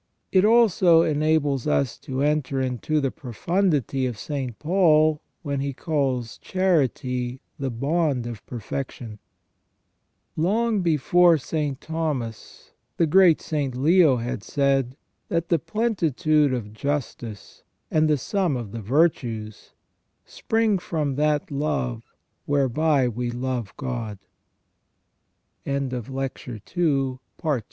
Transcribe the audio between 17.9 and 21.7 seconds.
and the sum of the virtues, spring from that